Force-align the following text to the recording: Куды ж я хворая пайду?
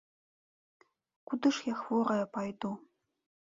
Куды 1.29 1.47
ж 1.59 1.63
я 1.69 1.75
хворая 1.83 2.19
пайду? 2.39 2.75